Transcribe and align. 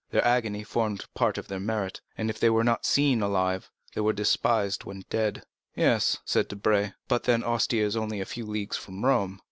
Their 0.09 0.25
agony 0.25 0.63
formed 0.63 1.05
part 1.13 1.37
of 1.37 1.47
their 1.47 1.59
merit—if 1.59 2.39
they 2.39 2.49
were 2.49 2.63
not 2.63 2.87
seen 2.87 3.21
alive, 3.21 3.69
they 3.93 4.01
were 4.01 4.13
despised 4.13 4.83
when 4.83 5.03
dead." 5.11 5.43
"Yes," 5.75 6.17
said 6.25 6.47
Debray, 6.47 6.93
"but 7.07 7.25
then 7.25 7.43
Ostia 7.43 7.85
is 7.85 7.95
only 7.95 8.19
a 8.19 8.25
few 8.25 8.47
leagues 8.47 8.77
from 8.77 9.05
Rome." 9.05 9.39